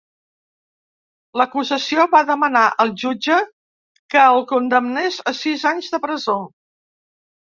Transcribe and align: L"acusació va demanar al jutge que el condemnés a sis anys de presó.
L"acusació 1.39 2.05
va 2.15 2.21
demanar 2.29 2.63
al 2.83 2.93
jutge 3.01 3.37
que 4.13 4.23
el 4.37 4.41
condemnés 4.53 5.19
a 5.33 5.35
sis 5.41 5.67
anys 5.73 5.91
de 5.97 6.01
presó. 6.07 6.37